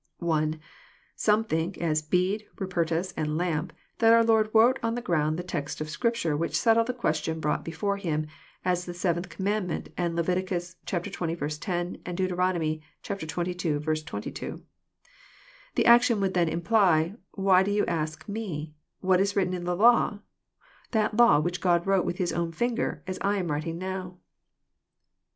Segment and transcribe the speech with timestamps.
[0.17, 0.59] (1)
[1.15, 5.43] Some think, as Bede, Rupertus, and Lampe, that our Lord wrote on the ground the
[5.43, 8.25] texts of Scripture which settled the question brought before Him,
[8.65, 10.25] as the seventh commandment, and Lev.
[10.25, 10.75] XX.
[10.87, 12.81] 10, and Deut.
[13.05, 13.27] xxii.
[13.27, 14.61] 22.
[15.75, 18.73] The action would then imply," Why do you ask me?
[19.01, 20.17] What is written in the law,
[20.93, 24.17] that law which God wrote with His own finger as I am writing now?